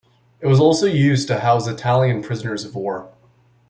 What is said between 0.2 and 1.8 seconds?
It was also used to house